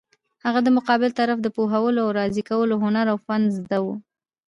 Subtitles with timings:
[0.45, 3.95] هغه د مقابل طرف د پوهولو او راضي کولو هنر او فن زده وو.